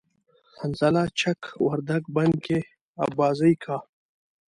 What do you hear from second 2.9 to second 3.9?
آبازی کا